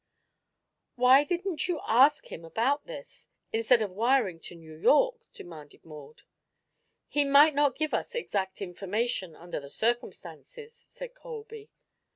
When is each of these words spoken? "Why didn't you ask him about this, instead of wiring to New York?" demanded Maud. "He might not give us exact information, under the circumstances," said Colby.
"Why 0.95 1.23
didn't 1.23 1.67
you 1.67 1.79
ask 1.85 2.31
him 2.31 2.43
about 2.43 2.87
this, 2.87 3.29
instead 3.53 3.83
of 3.83 3.91
wiring 3.91 4.39
to 4.49 4.55
New 4.55 4.73
York?" 4.75 5.27
demanded 5.31 5.85
Maud. 5.85 6.23
"He 7.07 7.23
might 7.23 7.53
not 7.53 7.75
give 7.77 7.93
us 7.93 8.15
exact 8.15 8.63
information, 8.63 9.35
under 9.35 9.59
the 9.59 9.69
circumstances," 9.69 10.73
said 10.89 11.13
Colby. 11.13 11.69